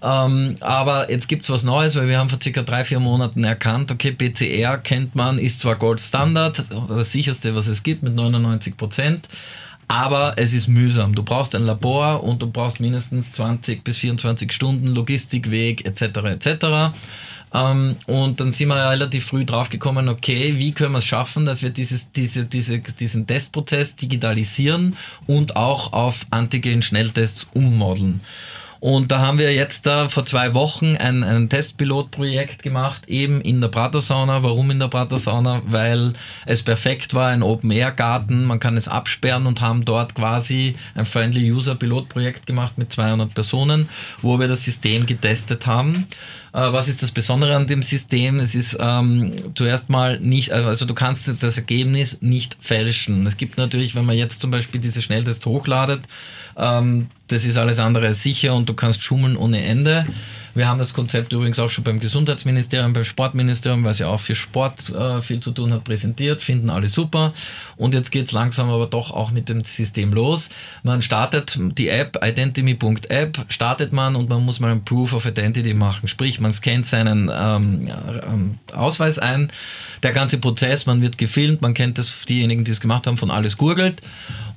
[0.00, 3.90] Ähm, aber jetzt gibt's was Neues, weil wir haben vor circa drei, vier Monaten erkannt,
[3.90, 8.76] okay, PCR kennt man, ist zwar Gold Standard, das sicherste, was es gibt, mit 99
[8.76, 9.28] Prozent,
[9.88, 11.16] aber es ist mühsam.
[11.16, 16.02] Du brauchst ein Labor und du brauchst mindestens 20 bis 24 Stunden Logistikweg etc.
[16.40, 16.94] etc.
[17.54, 21.62] Ähm, und dann sind wir relativ früh draufgekommen, okay, wie können wir es schaffen, dass
[21.62, 28.20] wir dieses, diese, diese, diesen Testprozess digitalisieren und auch auf Antigen-Schnelltests ummodeln.
[28.82, 33.60] Und da haben wir jetzt da vor zwei Wochen ein, ein Testpilotprojekt gemacht, eben in
[33.60, 34.42] der Pratersauna.
[34.42, 35.62] Warum in der Pratersauna?
[35.66, 36.14] Weil
[36.46, 41.52] es perfekt war, ein Open-Air-Garten, man kann es absperren und haben dort quasi ein Friendly
[41.52, 43.88] User Pilotprojekt gemacht mit 200 Personen,
[44.20, 46.08] wo wir das System getestet haben.
[46.52, 48.38] Äh, was ist das Besondere an dem System?
[48.38, 53.26] Es ist ähm, zuerst mal nicht, also du kannst jetzt das Ergebnis nicht fälschen.
[53.26, 56.02] Es gibt natürlich, wenn man jetzt zum Beispiel diese Schnelltest hochladet,
[56.56, 60.04] ähm, das ist alles andere sicher und du kannst schummeln ohne Ende.
[60.54, 64.34] Wir haben das Konzept übrigens auch schon beim Gesundheitsministerium, beim Sportministerium, was ja auch für
[64.34, 67.32] Sport äh, viel zu tun hat, präsentiert, finden alle super.
[67.78, 70.50] Und jetzt geht's langsam aber doch auch mit dem System los.
[70.82, 75.72] Man startet die App, identity.app, startet man und man muss mal ein Proof of Identity
[75.72, 76.06] machen.
[76.06, 77.90] Sprich, man scannt seinen ähm,
[78.30, 79.48] ähm, Ausweis ein.
[80.02, 83.30] Der ganze Prozess, man wird gefilmt, man kennt das, diejenigen, die es gemacht haben, von
[83.30, 84.02] alles gurgelt.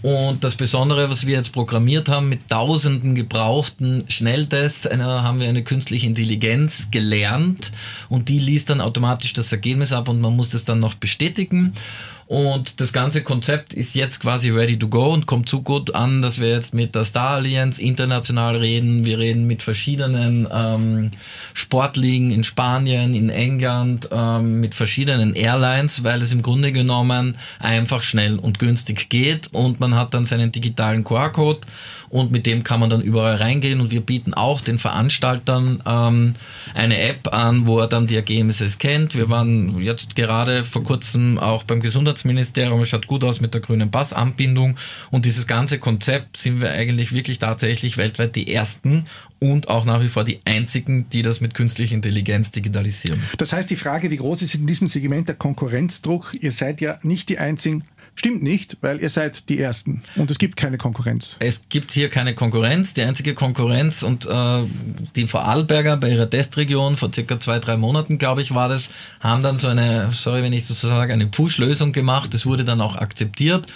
[0.02, 5.48] Und das Besondere, was wir jetzt programmiert haben, mit tausenden gebrauchten Schnelltests, einer, haben wir
[5.48, 7.72] eine künstliche Intelligenz gelernt
[8.10, 11.74] und die liest dann automatisch das Ergebnis ab und man muss das dann noch bestätigen.
[12.28, 16.24] Und das ganze Konzept ist jetzt quasi ready to go und kommt so gut an,
[16.24, 19.06] dass wir jetzt mit der Star Alliance international reden.
[19.06, 21.12] Wir reden mit verschiedenen ähm,
[21.54, 28.02] Sportligen in Spanien, in England, ähm, mit verschiedenen Airlines, weil es im Grunde genommen einfach
[28.02, 31.62] schnell und günstig geht und man hat dann seinen digitalen QR-Code
[32.10, 36.36] und mit dem kann man dann überall reingehen und wir bieten auch den Veranstaltern ähm,
[36.74, 39.16] eine App an, wo er dann die Ergebnisse kennt.
[39.16, 41.82] Wir waren jetzt gerade vor kurzem auch beim
[42.16, 44.78] Gesundheitsministerium, es schaut gut aus mit der grünen Passanbindung.
[45.12, 49.06] Und dieses ganze Konzept sind wir eigentlich wirklich tatsächlich weltweit die ersten
[49.52, 53.22] und auch nach wie vor die einzigen, die das mit künstlicher Intelligenz digitalisieren.
[53.38, 56.32] Das heißt, die Frage, wie groß ist in diesem Segment der Konkurrenzdruck?
[56.40, 57.84] Ihr seid ja nicht die einzigen.
[58.18, 61.36] Stimmt nicht, weil ihr seid die Ersten und es gibt keine Konkurrenz.
[61.40, 62.94] Es gibt hier keine Konkurrenz.
[62.94, 64.64] Die einzige Konkurrenz und äh,
[65.18, 69.44] die Vorarlberger bei ihrer Testregion vor circa zwei, drei Monaten, glaube ich, war das, haben
[69.44, 72.34] dann so eine, sorry, wenn ich so sage, eine Push-Lösung gemacht.
[72.34, 73.68] Das wurde dann auch akzeptiert.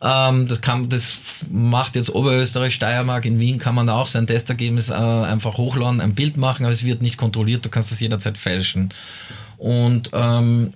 [0.00, 1.14] Ähm, das, kann, das
[1.50, 6.00] macht jetzt Oberösterreich, Steiermark, in Wien kann man da auch sein Testergebnis äh, einfach hochladen,
[6.00, 8.90] ein Bild machen, aber es wird nicht kontrolliert, du kannst das jederzeit fälschen.
[9.56, 10.72] Und ähm,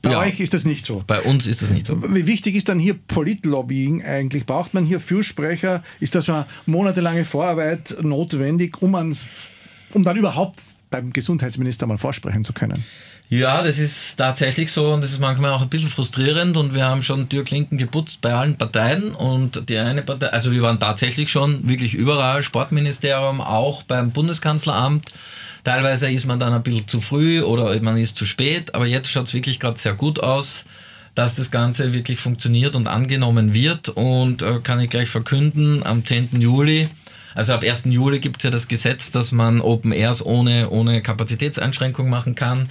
[0.00, 1.02] bei ja, euch ist das nicht so.
[1.06, 2.00] Bei uns ist das nicht so.
[2.14, 4.46] Wie wichtig ist dann hier Politlobbying eigentlich?
[4.46, 5.82] Braucht man hier Fürsprecher?
[5.98, 9.16] Ist da schon eine monatelange Vorarbeit notwendig, um, an,
[9.92, 12.82] um dann überhaupt beim Gesundheitsminister mal vorsprechen zu können?
[13.30, 16.86] Ja, das ist tatsächlich so und das ist manchmal auch ein bisschen frustrierend und wir
[16.86, 21.30] haben schon Türklinken geputzt bei allen Parteien und die eine Partei, also wir waren tatsächlich
[21.30, 25.12] schon wirklich überall, Sportministerium, auch beim Bundeskanzleramt.
[25.62, 29.10] Teilweise ist man dann ein bisschen zu früh oder man ist zu spät, aber jetzt
[29.10, 30.64] schaut es wirklich gerade sehr gut aus,
[31.14, 36.02] dass das Ganze wirklich funktioniert und angenommen wird und äh, kann ich gleich verkünden, am
[36.02, 36.40] 10.
[36.40, 36.88] Juli
[37.38, 37.84] also ab 1.
[37.84, 42.64] Juli gibt es ja das Gesetz, dass man Open Airs ohne, ohne Kapazitätseinschränkung machen kann.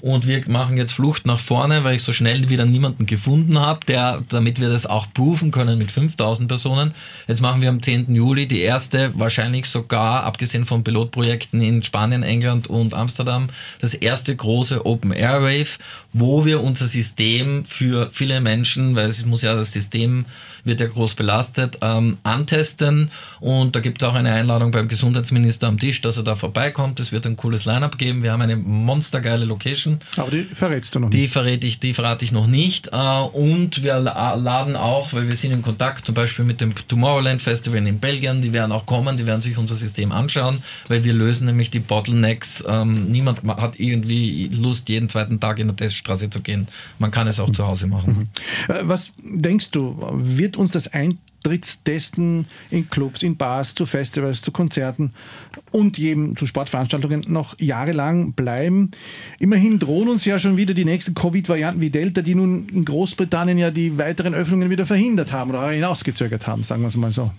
[0.00, 3.80] Und wir machen jetzt Flucht nach vorne, weil ich so schnell wieder niemanden gefunden habe,
[3.86, 6.94] der, damit wir das auch prüfen können mit 5000 Personen.
[7.26, 8.14] Jetzt machen wir am 10.
[8.14, 13.48] Juli die erste, wahrscheinlich sogar, abgesehen von Pilotprojekten in Spanien, England und Amsterdam,
[13.80, 15.78] das erste große Open Air Wave,
[16.12, 20.26] wo wir unser System für viele Menschen, weil es muss ja das System
[20.64, 23.10] wird ja groß belastet, ähm, antesten.
[23.40, 27.00] Und da gibt es auch eine Einladung beim Gesundheitsminister am Tisch, dass er da vorbeikommt.
[27.00, 28.22] Es wird ein cooles Line-up geben.
[28.22, 31.20] Wir haben eine monstergeile Location aber die verrätst du noch nicht.
[31.20, 32.88] Die verrate ich, die verrate ich noch nicht.
[32.88, 37.42] Äh, und wir laden auch, weil wir sind in Kontakt zum Beispiel mit dem Tomorrowland
[37.42, 41.12] Festival in Belgien, die werden auch kommen, die werden sich unser System anschauen, weil wir
[41.12, 42.64] lösen nämlich die Bottlenecks.
[42.66, 46.66] Ähm, niemand hat irgendwie Lust, jeden zweiten Tag in der Teststraße zu gehen.
[46.98, 47.54] Man kann es auch mhm.
[47.54, 48.30] zu Hause machen.
[48.68, 48.74] Mhm.
[48.74, 54.40] Äh, was denkst du, wird uns das ein Eintrittstesten in Clubs, in Bars, zu Festivals,
[54.40, 55.12] zu Konzerten
[55.70, 58.90] und eben zu Sportveranstaltungen noch jahrelang bleiben.
[59.38, 63.58] Immerhin drohen uns ja schon wieder die nächsten Covid-Varianten wie Delta, die nun in Großbritannien
[63.58, 67.30] ja die weiteren Öffnungen wieder verhindert haben oder hinausgezögert haben, sagen wir es mal so.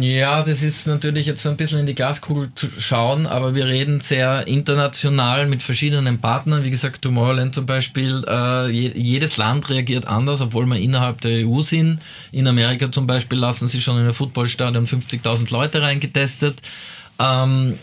[0.00, 3.66] Ja, das ist natürlich jetzt so ein bisschen in die Glaskugel zu schauen, aber wir
[3.66, 6.64] reden sehr international mit verschiedenen Partnern.
[6.64, 11.60] Wie gesagt, Tomorrowland zum Beispiel, äh, jedes Land reagiert anders, obwohl wir innerhalb der EU
[11.60, 12.00] sind.
[12.32, 16.62] In Amerika zum Beispiel lassen sie schon in ein Footballstadion 50.000 Leute reingetestet.
[17.18, 17.78] Ähm,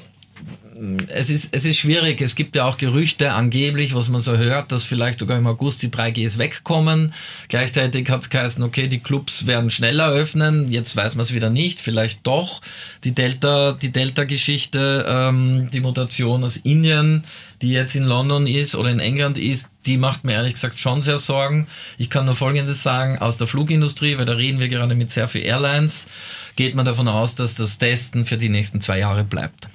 [1.10, 2.22] es ist, es ist schwierig.
[2.22, 5.84] Es gibt ja auch Gerüchte, angeblich, was man so hört, dass vielleicht sogar im August
[5.84, 7.14] die 3Gs wegkommen.
[7.50, 10.72] Gleichzeitig hat es geheißen, okay, die Clubs werden schneller öffnen.
[10.72, 11.80] Jetzt weiß man es wieder nicht.
[11.80, 12.62] Vielleicht doch.
[13.04, 17.26] Die Delta, die Delta-Geschichte, ähm, die Mutation aus Indien,
[17.62, 21.02] die jetzt in London ist oder in England ist, die macht mir ehrlich gesagt schon
[21.02, 21.68] sehr Sorgen.
[21.98, 25.28] Ich kann nur Folgendes sagen, aus der Flugindustrie, weil da reden wir gerade mit sehr
[25.28, 26.08] vielen Airlines,
[26.56, 29.68] geht man davon aus, dass das Testen für die nächsten zwei Jahre bleibt.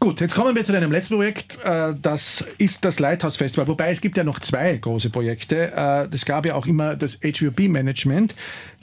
[0.00, 1.58] Gut, jetzt kommen wir zu deinem letzten Projekt.
[1.64, 3.66] Äh, das ist das Lighthouse Festival.
[3.66, 5.72] Wobei es gibt ja noch zwei große Projekte.
[6.12, 8.34] Es äh, gab ja auch immer das HVB Management.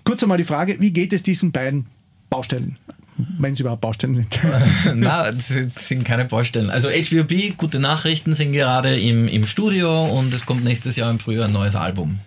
[0.03, 1.85] Kurz einmal die Frage, wie geht es diesen beiden
[2.29, 2.77] Baustellen?
[3.17, 4.39] Wenn es überhaupt Baustellen sind.
[4.95, 6.69] Nein, das sind keine Baustellen.
[6.69, 11.19] Also HVB, gute Nachrichten, sind gerade im, im Studio und es kommt nächstes Jahr im
[11.19, 12.19] Frühjahr ein neues Album.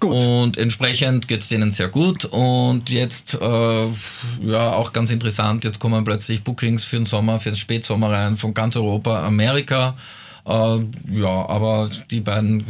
[0.00, 0.12] Gut.
[0.12, 2.24] Und entsprechend geht es denen sehr gut.
[2.24, 3.86] Und jetzt, äh,
[4.42, 8.38] ja, auch ganz interessant, jetzt kommen plötzlich Bookings für den Sommer, für den Spätsommer rein
[8.38, 9.94] von ganz Europa, Amerika.
[10.46, 12.64] Äh, ja, aber die beiden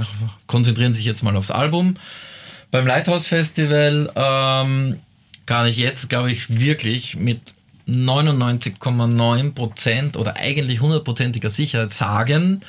[0.49, 1.95] konzentrieren sich jetzt mal aufs Album.
[2.73, 4.99] Beim Lighthouse Festival ähm,
[5.51, 7.55] kann ich jetzt, glaube ich, wirklich mit
[7.89, 12.61] 99,9 Prozent oder eigentlich hundertprozentiger Sicherheit sagen,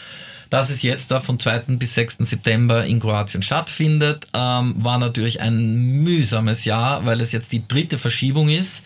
[0.49, 1.77] dass es jetzt da von 2.
[1.77, 2.17] bis 6.
[2.21, 4.25] September in Kroatien stattfindet.
[4.33, 8.81] Ähm, war natürlich ein mühsames Jahr, weil es jetzt die dritte Verschiebung ist.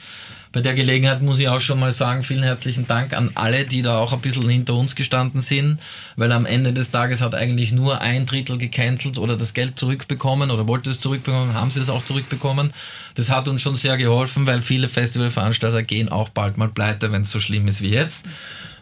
[0.56, 3.82] Bei der Gelegenheit muss ich auch schon mal sagen, vielen herzlichen Dank an alle, die
[3.82, 5.82] da auch ein bisschen hinter uns gestanden sind,
[6.15, 10.52] weil am Ende des Tages hat eigentlich nur ein Drittel gecancelt oder das Geld zurückbekommen
[10.52, 12.72] oder wollte es zurückbekommen, haben sie es auch zurückbekommen.
[13.15, 17.24] Das hat uns schon sehr geholfen, weil viele Festivalveranstalter gehen auch bald mal pleite, wenn
[17.24, 18.26] es so schlimm ist wie jetzt.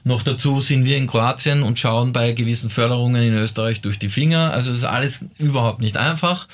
[0.04, 4.10] Noch dazu sind wir in Kroatien und schauen bei gewissen Förderungen in Österreich durch die
[4.10, 4.54] Finger.
[4.54, 6.48] Also es ist alles überhaupt nicht einfach.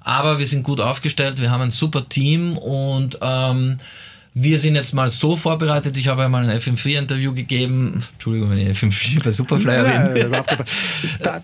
[0.00, 3.78] Aber wir sind gut aufgestellt, wir haben ein super Team und ähm,
[4.38, 5.96] wir sind jetzt mal so vorbereitet.
[5.96, 8.04] Ich habe einmal ein FM4-Interview gegeben.
[8.12, 10.44] Entschuldigung, wenn ich FM4 bei Superfly erwähne.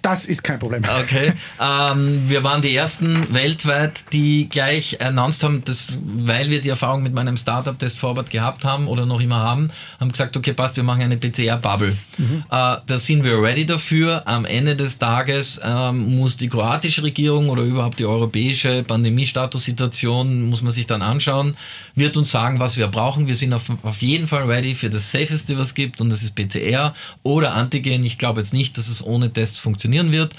[0.02, 0.84] das ist kein Problem.
[0.84, 1.32] Okay.
[1.58, 7.02] Ähm, wir waren die ersten weltweit, die gleich announced haben, dass, weil wir die Erfahrung
[7.02, 10.76] mit meinem Startup Test Forward gehabt haben oder noch immer haben, haben gesagt, okay, passt,
[10.76, 11.96] wir machen eine PCR-Bubble.
[12.18, 12.44] Mhm.
[12.50, 14.28] Äh, da sind wir ready dafür.
[14.28, 20.60] Am Ende des Tages ähm, muss die kroatische Regierung oder überhaupt die europäische Pandemiestatus-Situation, muss
[20.60, 21.56] man sich dann anschauen,
[21.94, 23.28] wird uns sagen, was wir wir brauchen.
[23.28, 26.22] Wir sind auf, auf jeden Fall ready für das Safeste, was es gibt, und das
[26.22, 26.92] ist PCR
[27.22, 28.04] oder Antigen.
[28.04, 30.34] Ich glaube jetzt nicht, dass es ohne Tests funktionieren wird.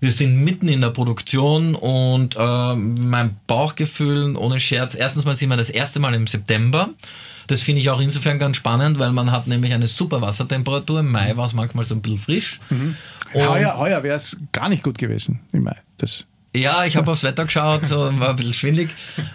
[0.00, 5.48] Wir sind mitten in der Produktion und äh, mein Bauchgefühl, ohne Scherz, erstens mal sind
[5.48, 6.90] wir das erste Mal im September.
[7.46, 11.00] Das finde ich auch insofern ganz spannend, weil man hat nämlich eine super Wassertemperatur.
[11.00, 12.60] Im Mai war es manchmal so ein bisschen frisch.
[12.70, 12.96] Mhm.
[13.32, 15.76] Heuer, heuer wäre es gar nicht gut gewesen im Mai.
[15.98, 16.24] Das
[16.56, 18.90] ja, ich habe aufs Wetter geschaut, so war ein bisschen schwindig.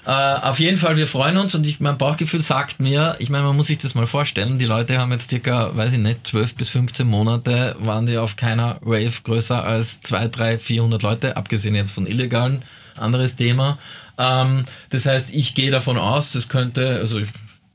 [0.06, 3.44] Äh, auf jeden Fall, wir freuen uns und ich, mein Bauchgefühl sagt mir, ich meine,
[3.44, 6.56] man muss sich das mal vorstellen, die Leute haben jetzt circa, weiß ich nicht, 12
[6.56, 11.76] bis 15 Monate, waren die auf keiner Rave größer als 2, 3, 400 Leute, abgesehen
[11.76, 12.64] jetzt von illegalen,
[12.98, 13.78] anderes Thema.
[14.18, 17.30] Ähm, das heißt, ich gehe davon aus, es könnte, also ich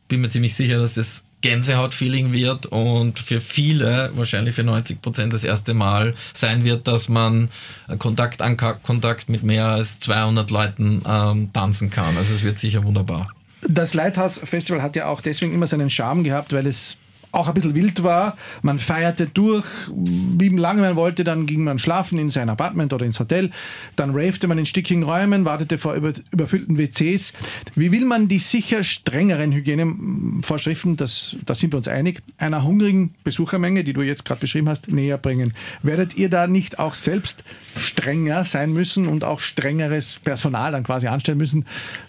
[0.09, 5.33] bin mir ziemlich sicher, dass das Gänsehaut-Feeling wird und für viele, wahrscheinlich für 90 Prozent
[5.33, 7.51] das erste Mal sein wird, dass man
[7.99, 12.17] Kontakt an Kontakt mit mehr als 200 Leuten ähm, tanzen kann.
[12.17, 13.31] Also es wird sicher wunderbar.
[13.63, 16.97] Das Lighthouse Festival hat ja auch deswegen immer seinen Charme gehabt, weil es
[17.37, 18.37] auch ein bisschen wild war.
[18.63, 23.05] Man feierte durch, wie lange man wollte, dann ging man schlafen in sein Apartment oder
[23.05, 23.51] ins Hotel,
[23.95, 27.35] dann ravete man in stickigen Räumen, wartete vor über, überfüllten WCs.
[27.75, 33.15] Wie will man die sicher strengeren Hygienevorschriften, das, da sind wir uns einig, einer hungrigen
[33.23, 35.53] Besuchermenge, die du jetzt gerade beschrieben hast, näher bringen?
[35.83, 37.45] Werdet ihr da nicht auch selbst
[37.77, 41.67] strenger sein müssen und auch strengeres Personal dann quasi anstellen müssen,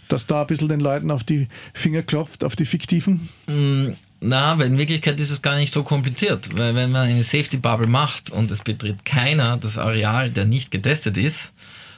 [0.08, 3.28] dass da ein bisschen den Leuten auf die Finger klopft, auf die fiktiven?
[3.48, 7.24] Mm, na, aber in Wirklichkeit ist es gar nicht so kompliziert, weil wenn man eine
[7.24, 11.52] Safety Bubble macht und es betritt keiner das Areal, der nicht getestet ist,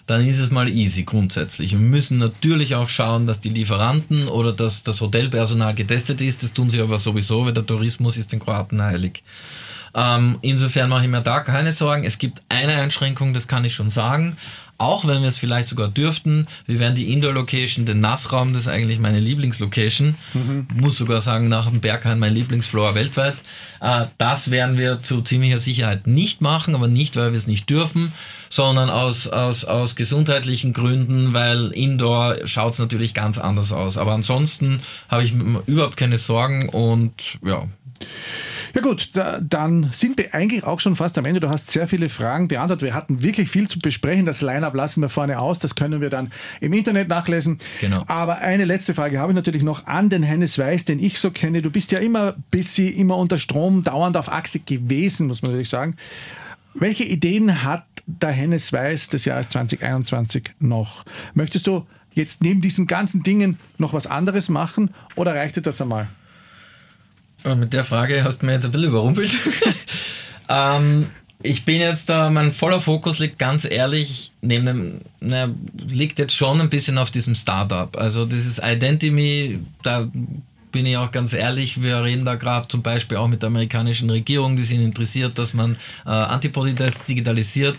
[0.06, 1.72] dann ist es mal easy grundsätzlich.
[1.72, 6.42] Wir müssen natürlich auch schauen, dass die Lieferanten oder dass das Hotelpersonal getestet ist.
[6.42, 9.24] Das tun sie aber sowieso, weil der Tourismus ist den Kroaten heilig.
[9.94, 12.04] Ähm, insofern mache ich mir da keine Sorgen.
[12.04, 14.36] Es gibt eine Einschränkung, das kann ich schon sagen
[14.80, 18.68] auch wenn wir es vielleicht sogar dürften, wir werden die Indoor-Location, den Nassraum, das ist
[18.68, 20.68] eigentlich meine Lieblingslocation, mhm.
[20.74, 23.36] muss sogar sagen, nach dem Berghain mein Lieblingsfloor weltweit.
[23.82, 27.70] Äh, das werden wir zu ziemlicher Sicherheit nicht machen, aber nicht, weil wir es nicht
[27.70, 28.14] dürfen,
[28.50, 33.98] sondern aus, aus, aus gesundheitlichen Gründen, weil Indoor schaut es natürlich ganz anders aus.
[33.98, 35.34] Aber ansonsten habe ich
[35.68, 37.68] überhaupt keine Sorgen und ja.
[38.80, 41.42] Ja gut, da, dann sind wir eigentlich auch schon fast am Ende.
[41.42, 42.86] Du hast sehr viele Fragen beantwortet.
[42.86, 44.26] Wir hatten wirklich viel zu besprechen.
[44.26, 45.60] Das Line-Up lassen wir vorne aus.
[45.60, 47.58] Das können wir dann im Internet nachlesen.
[47.82, 48.06] Genau.
[48.08, 51.30] Aber eine letzte Frage habe ich natürlich noch an den Hennes Weiß, den ich so
[51.30, 51.62] kenne.
[51.62, 55.68] Du bist ja immer busy, immer unter Strom, dauernd auf Achse gewesen, muss man natürlich
[55.68, 55.98] sagen.
[56.74, 61.04] Welche Ideen hat der Hennes Weiß des Jahres 2021 noch?
[61.34, 65.82] Möchtest du jetzt neben diesen ganzen Dingen noch was anderes machen oder reicht dir das
[65.82, 66.08] einmal?
[67.44, 69.32] Mit der Frage hast du mir jetzt ein bisschen überrumpelt.
[70.50, 71.08] ähm,
[71.42, 75.50] ich bin jetzt da, mein voller Fokus liegt ganz ehrlich neben dem, na,
[75.88, 77.96] liegt jetzt schon ein bisschen auf diesem Startup.
[77.98, 80.08] Also dieses Identity, da
[80.72, 84.10] bin ich auch ganz ehrlich, wir reden da gerade zum Beispiel auch mit der amerikanischen
[84.10, 87.78] Regierung, die sind interessiert, dass man äh, Antibody-Tests digitalisiert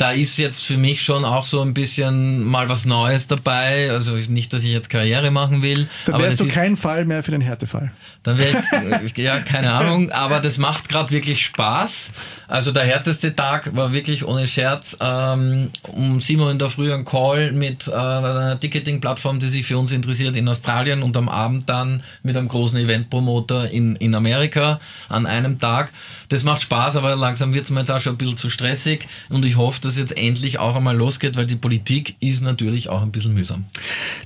[0.00, 3.90] da ist jetzt für mich schon auch so ein bisschen mal was Neues dabei.
[3.90, 5.88] Also nicht, dass ich jetzt Karriere machen will.
[6.06, 7.92] Dann wärst du kein Fall mehr für den Härtefall.
[8.22, 8.62] Dann wäre
[9.04, 12.12] ich, ja, keine Ahnung, aber das macht gerade wirklich Spaß.
[12.48, 16.92] Also der härteste Tag war wirklich ohne Scherz ähm, um 7 Uhr in der Früh
[16.92, 21.28] ein Call mit äh, einer Ticketing-Plattform, die sich für uns interessiert in Australien und am
[21.28, 25.92] Abend dann mit einem großen Event-Promoter in, in Amerika an einem Tag.
[26.30, 29.06] Das macht Spaß, aber langsam wird es mir jetzt auch schon ein bisschen zu stressig
[29.28, 32.88] und ich hoffe, dass das jetzt endlich auch einmal losgeht, weil die Politik ist natürlich
[32.88, 33.64] auch ein bisschen mühsam.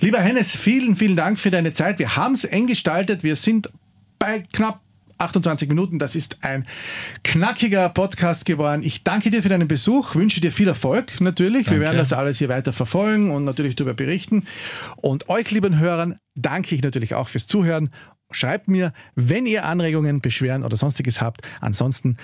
[0.00, 1.98] Lieber Hennes, vielen, vielen Dank für deine Zeit.
[1.98, 3.22] Wir haben es eng gestaltet.
[3.22, 3.70] Wir sind
[4.18, 4.81] bei knapp
[5.16, 5.98] 28 Minuten.
[5.98, 6.66] Das ist ein
[7.22, 8.83] knackiger Podcast geworden.
[8.83, 11.64] Ich danke dir für deinen Besuch, wünsche dir viel Erfolg natürlich.
[11.64, 11.81] Danke.
[11.81, 14.46] Wir werden das alles hier weiter verfolgen und natürlich darüber berichten.
[14.96, 17.90] Und euch, lieben Hörern, danke ich natürlich auch fürs Zuhören.
[18.31, 21.42] Schreibt mir, wenn ihr Anregungen, Beschwerden oder sonstiges habt.
[21.61, 22.16] Ansonsten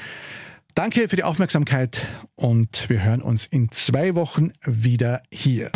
[0.74, 2.06] Danke für die Aufmerksamkeit
[2.36, 5.70] und wir hören uns in zwei Wochen wieder hier.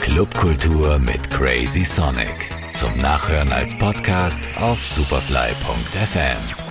[0.00, 2.50] Clubkultur mit Crazy Sonic.
[2.74, 6.67] Zum Nachhören als Podcast auf superfly.fm.